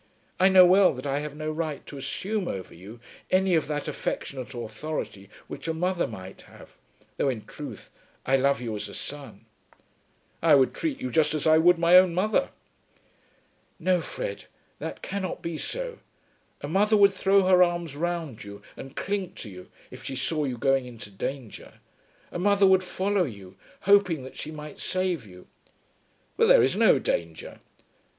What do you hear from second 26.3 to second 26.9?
"But there is